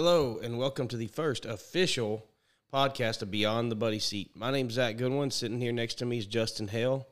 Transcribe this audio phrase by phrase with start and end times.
[0.00, 2.24] Hello, and welcome to the first official
[2.72, 4.30] podcast of Beyond the Buddy Seat.
[4.36, 5.32] My name's Zac Goodwin.
[5.32, 7.08] Sitting here next to me is Justin Hale.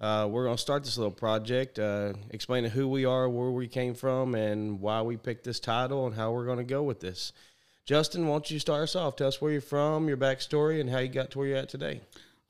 [0.00, 3.68] Uh, we're going to start this little project, uh, explaining who we are, where we
[3.68, 7.00] came from, and why we picked this title, and how we're going to go with
[7.00, 7.34] this.
[7.84, 9.16] Justin, why don't you start us off?
[9.16, 11.68] Tell us where you're from, your backstory, and how you got to where you're at
[11.68, 12.00] today.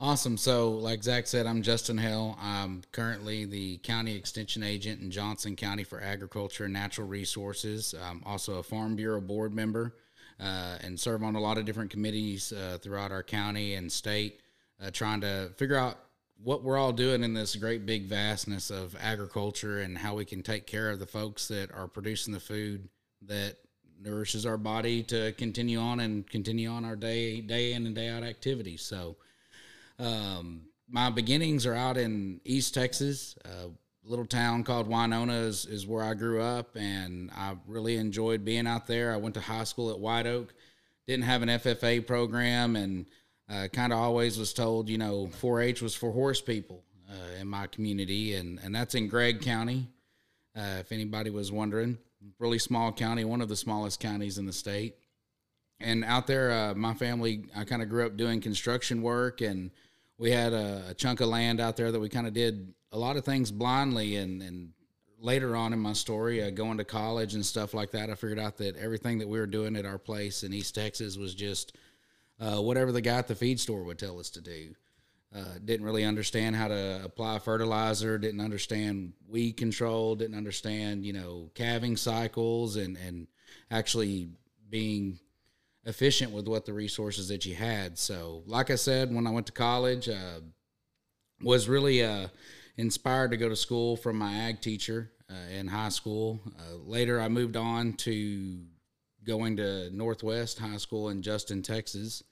[0.02, 0.38] Awesome.
[0.38, 2.34] So, like Zac said, I'm Justin Hale.
[2.40, 7.94] I'm currently the county extension agent in Johnson County for Agriculture and Natural Resources.
[8.02, 9.94] I'm also a Farm Bureau board member
[10.40, 14.40] uh, and serve on a lot of different committees uh, throughout our county and state,
[14.82, 15.98] uh, trying to figure out
[16.42, 20.42] what we're all doing in this great big vastness of agriculture and how we can
[20.42, 22.88] take care of the folks that are producing the food
[23.26, 23.56] that
[24.00, 28.08] nourishes our body to continue on and continue on our day day in and day
[28.08, 28.80] out activities.
[28.80, 29.16] So
[30.00, 33.36] um, my beginnings are out in East Texas.
[33.44, 33.70] A
[34.02, 38.66] little town called Winona is, is where I grew up, and I really enjoyed being
[38.66, 39.12] out there.
[39.12, 40.52] I went to high school at White Oak,
[41.06, 43.06] didn't have an FFA program, and
[43.48, 47.46] uh, kind of always was told, you know, 4-H was for horse people uh, in
[47.46, 49.88] my community, and and that's in Gregg County.
[50.56, 51.98] Uh, if anybody was wondering,
[52.38, 54.96] really small county, one of the smallest counties in the state.
[55.78, 59.70] And out there, uh, my family, I kind of grew up doing construction work and
[60.20, 62.98] we had a, a chunk of land out there that we kind of did a
[62.98, 64.70] lot of things blindly and and
[65.22, 68.38] later on in my story uh, going to college and stuff like that i figured
[68.38, 71.76] out that everything that we were doing at our place in east texas was just
[72.40, 74.74] uh, whatever the guy at the feed store would tell us to do.
[75.34, 81.12] Uh, didn't really understand how to apply fertilizer didn't understand weed control didn't understand you
[81.12, 83.28] know calving cycles and and
[83.70, 84.28] actually
[84.70, 85.20] being
[85.84, 87.98] efficient with what the resources that you had.
[87.98, 90.40] So, like I said, when I went to college, uh,
[91.42, 92.28] was really uh,
[92.76, 96.40] inspired to go to school from my ag teacher uh, in high school.
[96.58, 98.60] Uh, later, I moved on to
[99.24, 102.22] going to Northwest High School in Justin, Texas,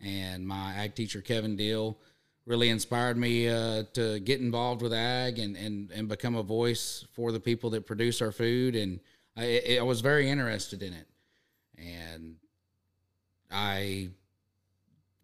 [0.00, 1.98] and my ag teacher Kevin Deal
[2.46, 7.06] really inspired me uh, to get involved with ag and, and, and become a voice
[7.14, 8.76] for the people that produce our food.
[8.76, 9.00] And
[9.36, 11.06] I, I was very interested in it.
[11.78, 12.36] And
[13.54, 14.08] I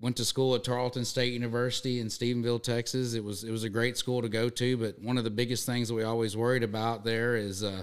[0.00, 3.14] went to school at Tarleton State University in Stephenville, Texas.
[3.14, 5.66] It was it was a great school to go to, but one of the biggest
[5.66, 7.82] things that we always worried about there is uh,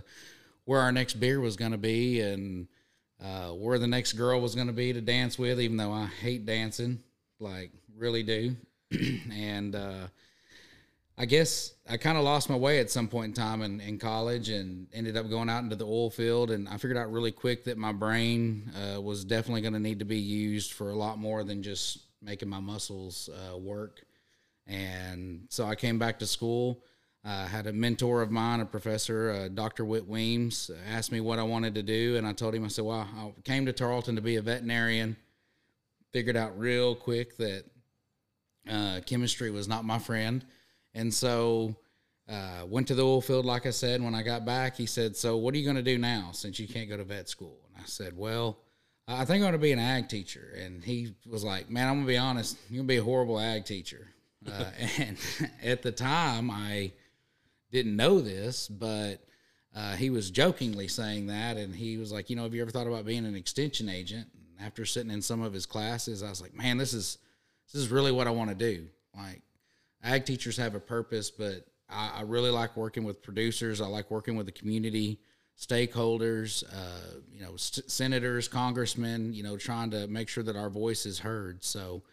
[0.66, 2.68] where our next beer was going to be and
[3.22, 5.60] uh, where the next girl was going to be to dance with.
[5.60, 7.00] Even though I hate dancing,
[7.40, 8.56] like really do,
[9.32, 10.08] and uh,
[11.20, 13.98] I guess I kind of lost my way at some point in time in, in
[13.98, 16.52] college and ended up going out into the oil field.
[16.52, 19.98] And I figured out really quick that my brain uh, was definitely going to need
[19.98, 24.06] to be used for a lot more than just making my muscles uh, work.
[24.68, 26.84] And so I came back to school.
[27.26, 29.86] I uh, had a mentor of mine, a professor, uh, Dr.
[29.86, 32.16] Whit Weems, asked me what I wanted to do.
[32.18, 35.18] And I told him, I said, well, I came to Tarleton to be a veterinarian.
[36.14, 37.64] Figured out real quick that
[38.70, 40.46] uh, chemistry was not my friend
[40.98, 41.76] and so
[42.28, 44.02] uh, went to the oil field, like I said.
[44.02, 46.60] When I got back, he said, So what are you going to do now since
[46.60, 47.60] you can't go to vet school?
[47.68, 48.58] And I said, Well,
[49.08, 50.58] I think I'm going to be an ag teacher.
[50.60, 53.04] And he was like, Man, I'm going to be honest, you're going to be a
[53.04, 54.08] horrible ag teacher.
[54.46, 54.66] Uh,
[54.98, 55.18] and
[55.64, 56.92] at the time, I
[57.72, 59.18] didn't know this, but
[59.76, 61.58] uh, he was jokingly saying that.
[61.58, 64.28] And he was like, You know, have you ever thought about being an extension agent?
[64.34, 67.20] And after sitting in some of his classes, I was like, Man, this is.
[67.74, 68.88] This is really what I want to do.
[69.14, 69.42] Like,
[70.04, 73.82] ag teachers have a purpose, but I, I really like working with producers.
[73.82, 75.20] I like working with the community
[75.58, 81.06] stakeholders, uh, you know, senators, congressmen, you know, trying to make sure that our voice
[81.06, 81.64] is heard.
[81.64, 82.04] So,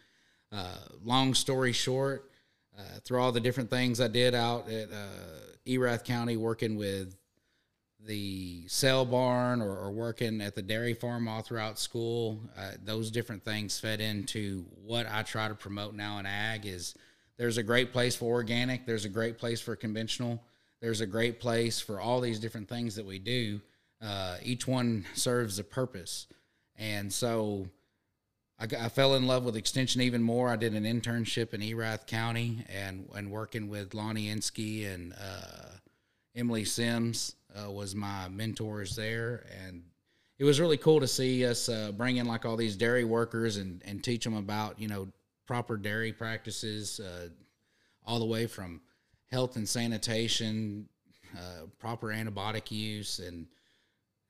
[0.51, 2.31] uh, long story short,
[2.77, 7.15] uh, through all the different things I did out at uh, Erath County, working with
[8.03, 13.09] the sale barn or, or, working at the dairy farm all throughout school, uh, those
[13.09, 16.95] different things fed into what I try to promote now in ag is–
[17.37, 18.85] there's a great place for organic.
[18.85, 20.41] There's a great place for conventional.
[20.81, 23.61] There's a great place for all these different things that we do.
[24.01, 26.27] Uh, each one serves a purpose.
[26.77, 27.67] And so
[28.59, 30.49] I, I, fell in love with extension even more.
[30.49, 35.69] I did an internship in Erath County and, and working with Lonnie Insky and uh,
[36.35, 39.45] Emily Sims uh, was my mentors there.
[39.65, 39.83] And
[40.37, 43.57] it was really cool to see us uh, bring in like all these dairy workers
[43.57, 45.07] and, and teach them about, you know,
[45.45, 47.29] proper dairy practices, uh,
[48.05, 48.81] all the way from
[49.31, 50.87] health and sanitation,
[51.37, 53.47] uh, proper antibiotic use, and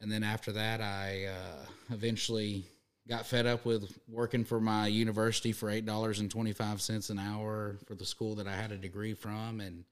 [0.02, 2.66] and then after that, I uh, eventually
[3.08, 7.10] got fed up with working for my university for eight dollars and twenty five cents
[7.10, 9.86] an hour for the school that I had a degree from, and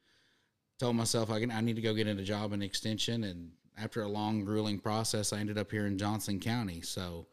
[0.80, 3.24] told myself I can I need to go get a job in extension.
[3.24, 6.82] And after a long, grueling process, I ended up here in Johnson County.
[6.82, 7.28] So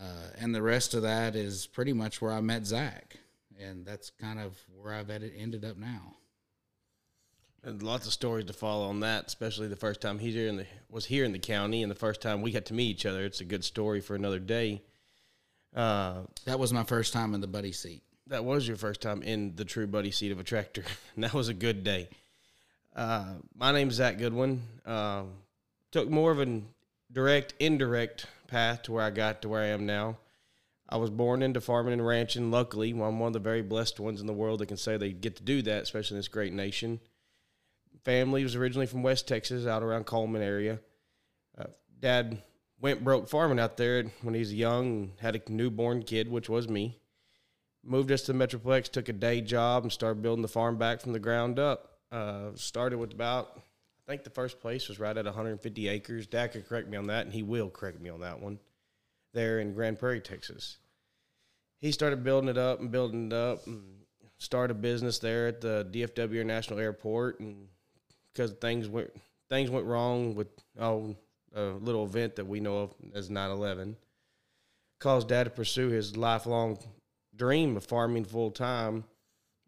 [0.00, 0.04] Uh,
[0.38, 3.16] and the rest of that is pretty much where I met Zac,
[3.60, 6.14] and that's kind of where I've ended up now.
[7.64, 10.66] And lots of stories to follow on that, especially the first time he here the,
[10.88, 13.24] was here in the county, and the first time we got to meet each other.
[13.24, 14.82] It's a good story for another day.
[15.74, 18.02] Uh, that was my first time in the buddy seat.
[18.28, 20.84] That was your first time in the true buddy seat of a tractor,
[21.14, 22.08] and that was a good day.
[22.94, 24.62] Uh, my name's Zac Goodwin.
[24.86, 25.24] Uh,
[25.90, 26.62] took more of a
[27.10, 30.18] direct, indirect path to where I got to where I am now.
[30.88, 32.50] I was born into farming and ranching.
[32.50, 35.12] Luckily, I'm one of the very blessed ones in the world that can say they
[35.12, 37.00] get to do that, especially in this great nation.
[38.04, 40.80] Family was originally from West Texas, out around Coleman area.
[41.58, 41.66] Uh,
[42.00, 42.42] Dad
[42.80, 46.68] went broke farming out there when he was young, had a newborn kid, which was
[46.68, 46.98] me.
[47.84, 51.00] Moved us to the Metroplex, took a day job, and started building the farm back
[51.00, 51.98] from the ground up.
[52.10, 53.60] Uh, started with about
[54.08, 56.26] I think the first place was right at 150 acres.
[56.26, 58.58] Dad could correct me on that, and he will correct me on that one.
[59.34, 60.78] There in Grand Prairie, Texas.
[61.82, 63.82] He started building it up and building it up, and
[64.38, 67.38] started a business there at the DFW International Airport.
[67.40, 67.68] And
[68.32, 69.10] because things went
[69.50, 70.48] things went wrong with
[70.80, 71.14] oh
[71.54, 73.96] a little event that we know of as 9/11,
[75.00, 76.78] caused Dad to pursue his lifelong
[77.36, 79.04] dream of farming full time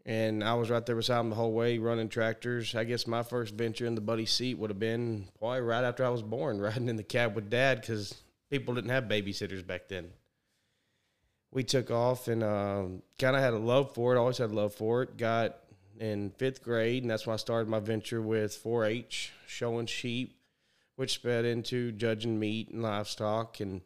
[0.06, 2.74] and I was right there beside him the whole way, running tractors.
[2.74, 6.04] I guess my first venture in the buddy seat would have been probably right after
[6.04, 8.14] I was born, riding in the cab with dad because
[8.50, 10.10] people didn't have babysitters back then.
[11.52, 14.18] We took off and um, kind of had a love for it.
[14.18, 15.16] Always had a love for it.
[15.16, 15.56] Got
[15.98, 20.38] in fifth grade, and that's when I started my venture with 4-H, showing sheep,
[20.96, 23.82] which sped into judging meat and livestock and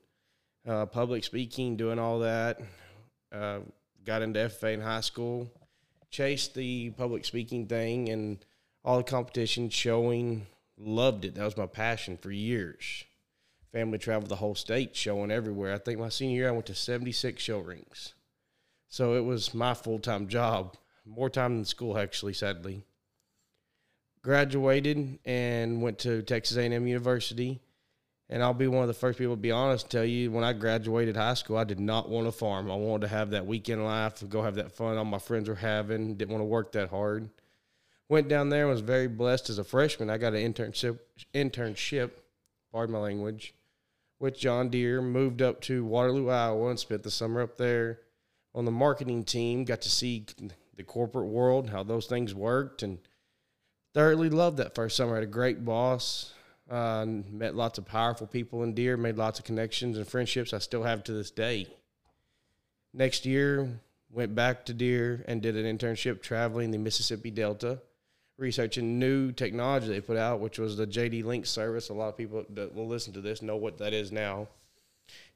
[0.68, 2.60] uh, public speaking, doing all that.
[3.32, 3.60] Uh,
[4.04, 5.50] got into FFA in high school
[6.14, 8.38] chased the public speaking thing and
[8.84, 10.46] all the competition showing.
[10.78, 11.34] Loved it.
[11.34, 13.04] That was my passion for years.
[13.72, 15.74] Family traveled the whole state, showing everywhere.
[15.74, 18.14] I think my senior year I went to 76 show rings.
[18.88, 22.84] So it was my full time job, more time than school actually, sadly.
[24.22, 27.60] Graduated and went to Texas A&M University
[28.30, 30.52] and I'll be one of the first people to be honest, tell you when I
[30.52, 32.70] graduated high school, I did not want to farm.
[32.70, 35.54] I wanted to have that weekend life, go have that fun all my friends were
[35.54, 36.14] having.
[36.14, 37.28] Didn't want to work that hard.
[38.08, 40.10] Went down there was very blessed as a freshman.
[40.10, 40.98] I got an internship,
[41.34, 42.10] internship,
[42.72, 43.54] pardon my language,
[44.20, 45.00] with John Deere.
[45.00, 48.00] Moved up to Waterloo, Iowa, and spent the summer up there
[48.54, 49.64] on the marketing team.
[49.64, 50.26] Got to see
[50.76, 52.98] the corporate world, how those things worked, and
[53.94, 55.12] thoroughly loved that first summer.
[55.12, 56.34] I had a great boss
[56.70, 60.58] uh, met lots of powerful people in Deere, made lots of connections and friendships I
[60.58, 61.66] still have to this day.
[62.92, 63.68] Next year,
[64.10, 67.80] went back to Deere and did an internship traveling the Mississippi Delta,
[68.38, 71.88] researching new technology they put out, which was the JD Link service.
[71.88, 74.48] A lot of people that will listen to this know what that is now.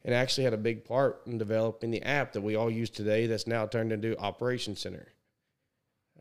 [0.04, 3.26] And actually had a big part in developing the app that we all use today
[3.26, 5.08] that's now turned into Operation Center.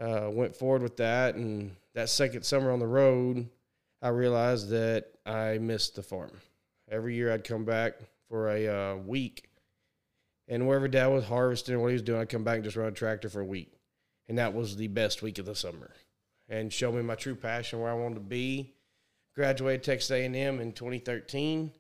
[0.02, 3.48] Uh, went forward with that, and that second summer on the road,
[4.08, 6.32] I realized that I missed the farm.
[6.90, 7.96] Every year I'd come back
[8.30, 9.50] for a uh, week,
[10.48, 12.88] and wherever Dad was harvesting, what he was doing, I'd come back and just run
[12.88, 13.74] a tractor for a week,
[14.30, 15.92] and that was the best week of the summer,
[16.48, 18.76] and showed me my true passion where I wanted to be.
[19.36, 21.74] Graduated Texas A&M in 2013.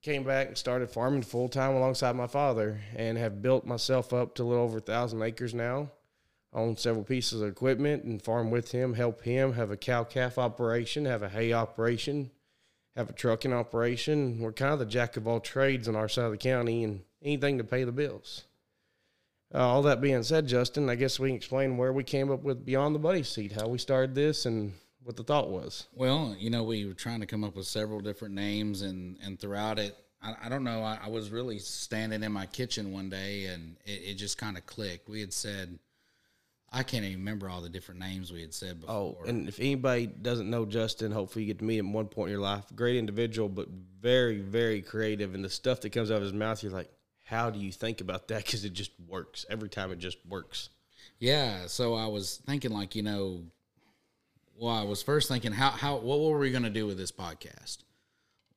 [0.00, 4.34] Came back and started farming full time alongside my father, and have built myself up
[4.36, 5.90] to a little over a thousand acres now
[6.52, 10.38] own several pieces of equipment and farm with him, help him, have a cow calf
[10.38, 12.30] operation, have a hay operation,
[12.96, 14.40] have a trucking operation.
[14.40, 17.02] We're kind of the jack of all trades on our side of the county and
[17.22, 18.44] anything to pay the bills.
[19.54, 22.42] Uh, all that being said, Justin, I guess we can explain where we came up
[22.42, 24.74] with Beyond the Buddy Seat, how we started this, and
[25.04, 25.86] what the thought was.
[25.94, 29.40] Well, you know, we were trying to come up with several different names, and and
[29.40, 33.08] throughout it, I, I don't know, I, I, was really standing in my kitchen one
[33.08, 35.08] day, and it, it just kind of clicked.
[35.08, 35.78] We had said
[36.70, 38.94] I can't even remember all the different names we had said before.
[38.94, 42.28] Oh, and if anybody doesn't know Justin, hopefully you get to meet him one point
[42.28, 42.64] in your life.
[42.74, 43.68] Great individual, but
[44.00, 45.34] very, very creative.
[45.34, 46.90] And the stuff that comes out of his mouth, you're like,
[47.24, 48.44] how do you think about that?
[48.44, 49.92] Because it just works every time.
[49.92, 50.68] It just works.
[51.18, 51.66] Yeah.
[51.66, 53.44] So I was thinking, like, you know,
[54.58, 57.12] well, I was first thinking, how, how, what were we going to do with this
[57.12, 57.78] podcast?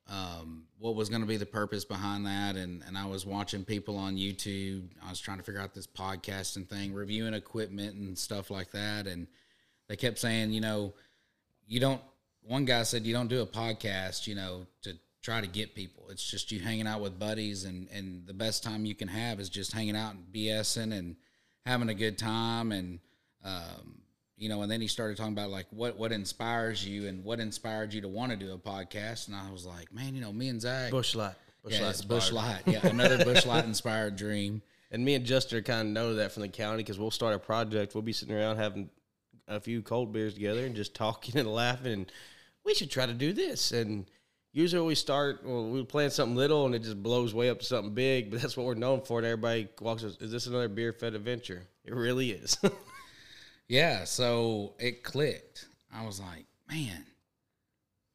[0.09, 2.55] Um, what was going to be the purpose behind that.
[2.55, 4.87] And, and I was watching people on YouTube.
[5.05, 9.07] I was trying to figure out this podcasting thing, reviewing equipment and stuff like that.
[9.07, 9.27] And
[9.87, 10.93] they kept saying, you know,
[11.67, 12.01] you don't,
[12.43, 16.05] one guy said, you don't do a podcast, you know, to try to get people.
[16.09, 17.65] It's just you hanging out with buddies.
[17.65, 21.15] And, and the best time you can have is just hanging out and BSing and
[21.65, 22.71] having a good time.
[22.71, 22.99] And,
[23.45, 24.01] um,
[24.41, 27.39] you know, and then he started talking about like what what inspires you and what
[27.39, 29.27] inspired you to want to do a podcast.
[29.27, 31.35] And I was like, man, you know, me and Zac Busch Light.
[31.63, 32.31] Busch yeah, Light it's Busch.
[32.31, 32.63] Light.
[32.65, 34.61] Yeah, another Busch Light inspired dream.
[34.93, 37.39] And me and Justin kind of know that from the county because we'll start a
[37.39, 37.95] project.
[37.95, 38.89] We'll be sitting around having
[39.47, 41.93] a few cold beers together and just talking and laughing.
[41.93, 42.11] And
[42.65, 43.71] we should try to do this.
[43.71, 44.11] And
[44.51, 47.65] usually we start, well, we plan something little and it just blows way up to
[47.65, 48.31] something big.
[48.31, 49.19] But that's what we're known for.
[49.19, 51.65] And everybody walks us, is this another beer fed adventure?
[51.85, 52.57] It really is.
[53.71, 55.65] Yeah, so it clicked.
[55.95, 57.05] I was like, man,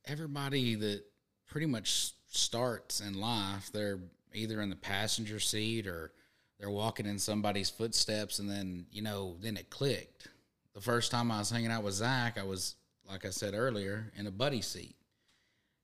[0.04, 1.02] everybody that
[1.48, 4.00] pretty much starts in life, they're
[4.34, 6.12] either in the passenger seat or
[6.60, 10.28] they're walking in somebody's footsteps, and then you know, then it clicked.
[10.74, 12.74] The first time I was hanging out with Zac, I was
[13.08, 14.96] like I said earlier in a buddy seat,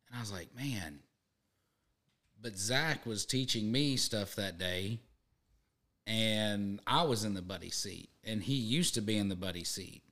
[0.07, 0.99] and I was like, man.
[2.43, 5.01] But Zac was teaching me stuff that day
[6.07, 9.65] and I was in the buddy seat, and he used to be in the buddy
[9.65, 10.03] seat,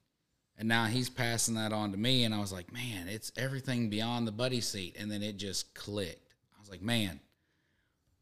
[0.59, 3.91] and now he's passing that on to me, and I was like, man, it's everything
[3.91, 6.35] beyond the buddy seat, and then it just clicked.
[6.57, 7.21] I was like, man,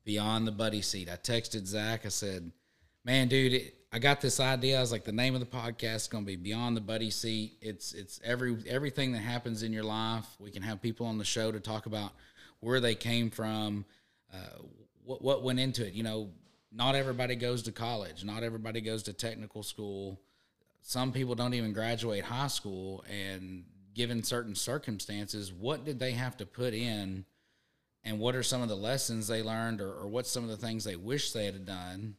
[0.05, 1.09] beyond the buddy seat.
[1.11, 2.07] I texted Zac.
[2.07, 2.51] I said,
[3.05, 4.77] man, dude, it, I got this idea.
[4.77, 7.11] I was like, the name of the podcast is going to be Beyond the Buddy
[7.11, 7.57] Seat.
[7.63, 10.27] It's it's every everything that happens in your life.
[10.39, 12.13] We can have people on the show to talk about
[12.61, 13.87] where they came from,
[14.33, 14.63] uh,
[15.05, 15.95] what what went into it.
[15.95, 16.31] You know,
[16.73, 18.25] not everybody goes to college.
[18.25, 20.21] Not everybody goes to technical school.
[20.83, 23.05] Some people don't even graduate high school.
[23.11, 27.25] And given certain circumstances, what did they have to put in?
[28.05, 30.57] And what are some of the lessons they learned, or, or what's some of the
[30.57, 32.17] things they wish they had done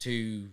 [0.00, 0.48] to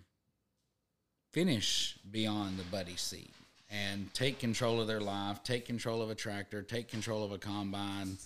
[1.31, 3.33] finish beyond the buddy seat
[3.69, 7.37] and take control of their life, take control of a tractor, take control of a
[7.37, 8.17] combine,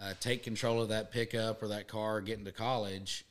[0.00, 3.25] uh, take control of that pickup or that car getting to college,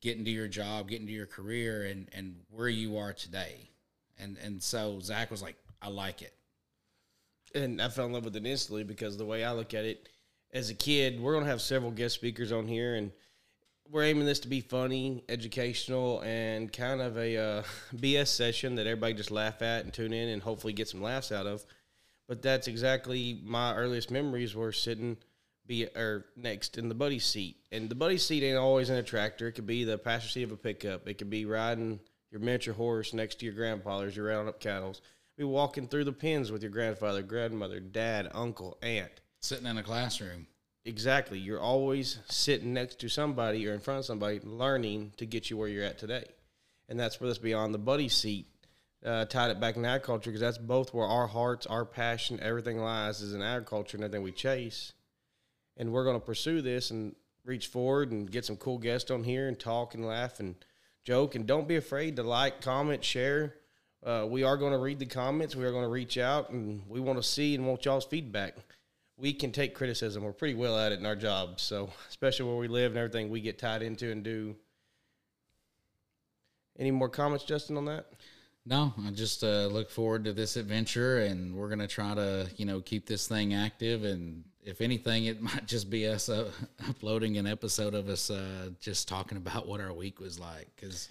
[0.00, 3.70] getting to your job, getting to your career, and and where you are today.
[4.18, 6.34] And and so Zac was like, I like it.
[7.54, 10.08] and I fell in love with it instantly because the way I look at it,
[10.52, 13.12] as a kid, we're gonna have several guest speakers on here, and
[13.90, 17.62] we're aiming this to be funny, educational, and kind of a uh,
[17.96, 21.32] BS session that everybody just laugh at and tune in and hopefully get some laughs
[21.32, 21.64] out of.
[22.28, 25.16] But that's exactly my earliest memories were sitting
[25.68, 29.02] be or next in the buddy seat, and the buddy seat ain't always in a
[29.02, 29.46] tractor.
[29.46, 31.06] It could be the passenger seat of a pickup.
[31.06, 32.00] It could be riding
[32.32, 34.96] your miniature horse next to your grandpa as you're rounding up cattle.
[35.36, 39.20] Be walking through the pens with your grandfather, grandmother, dad, uncle, aunt.
[39.40, 40.48] Sitting in a classroom.
[40.84, 41.38] Exactly.
[41.38, 45.56] You're always sitting next to somebody or in front of somebody learning to get you
[45.56, 46.24] where you're at today.
[46.88, 48.46] And that's where this beyond the buddy seat
[49.04, 52.78] uh, tied it back in agriculture because that's both where our hearts, our passion, everything
[52.78, 54.92] lies is in agriculture and everything we chase.
[55.78, 59.24] And we're going to pursue this and reach forward and get some cool guests on
[59.24, 60.54] here and talk and laugh and
[61.04, 61.34] joke.
[61.34, 63.54] And don't be afraid to like, comment, share.
[64.04, 65.56] Uh, we are going to read the comments.
[65.56, 68.56] We are going to reach out and we want to see and want y'all's feedback
[69.18, 70.22] we can take criticism.
[70.22, 71.62] We're pretty well at it in our jobs.
[71.62, 74.56] So, especially where we live and everything we get tied into and do.
[76.78, 78.06] Any more comments, Justin, on that?
[78.64, 82.66] No, I just uh, look forward to this adventure, and we're gonna try to, you
[82.66, 84.04] know, keep this thing active.
[84.04, 86.50] And if anything, it might just be us uh,
[86.88, 91.08] uploading an episode of us uh, just talking about what our week was like, because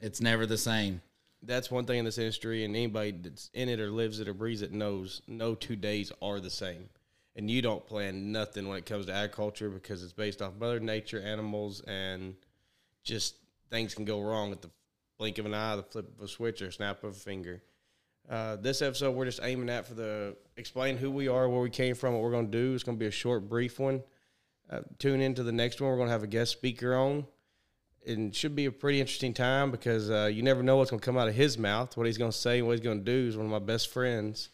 [0.00, 1.02] it's never the same.
[1.42, 4.34] That's one thing in this industry, and anybody that's in it or lives it or
[4.34, 6.88] breathes it knows no two days are the same.
[7.36, 10.80] And you don't plan nothing when it comes to agriculture because it's based off Mother
[10.80, 12.34] Nature, animals, and
[13.02, 13.34] just
[13.70, 14.70] things can go wrong at the
[15.18, 17.60] blink of an eye, the flip of a switch, or snap of a finger.
[18.28, 21.70] Uh, this episode, we're just aiming at for the explain who we are, where we
[21.70, 22.74] came from, what we're going to do.
[22.74, 24.02] It's going to be a short, brief one.
[24.70, 25.90] Uh, tune into the next one.
[25.90, 27.26] We're going to have a guest speaker on.
[28.00, 31.04] It should be a pretty interesting time because uh, you never know what's going to
[31.04, 31.96] come out of his mouth.
[31.96, 33.92] What he's going to say, what he's going to do is one of my best
[33.92, 34.48] friends.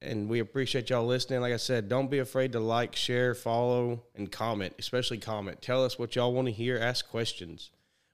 [0.00, 1.40] And we appreciate y'all listening.
[1.40, 5.60] Like I said, don't be afraid to like, share, follow, and comment, especially comment.
[5.60, 6.78] Tell us what y'all want to hear.
[6.78, 7.70] Ask questions.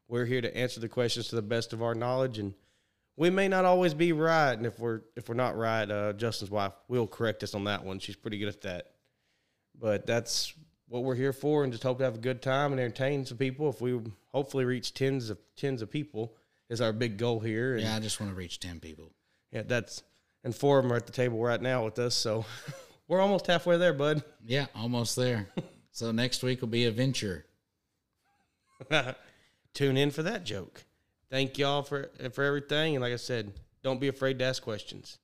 [0.08, 2.54] We're here to answer the questions to the best of our knowledge, and
[3.16, 4.52] we may not always be right.
[4.52, 7.84] And if we're if we're not right, uh, Justin's wife will correct us on that
[7.84, 7.98] one.
[7.98, 8.90] She's pretty good at that.
[9.78, 10.52] But that's
[10.88, 13.38] what we're here for, and just hope to have a good time and entertain some
[13.38, 13.68] people.
[13.68, 14.00] If we
[14.32, 16.34] hopefully reach tens of tens of people
[16.68, 17.74] is our big goal here.
[17.74, 19.12] And Yeah, I just want to reach ten people.
[19.50, 20.02] yeah, that's
[20.44, 22.44] and four of them are at the table right now with us, so
[23.08, 24.22] we're almost halfway there, bud.
[24.44, 25.48] Yeah, almost there.
[25.92, 27.46] so next week will be a venture.
[29.74, 30.84] Tune in for that joke.
[31.34, 35.18] Thank y'all for for everything, and like I said, don't be afraid to ask questions.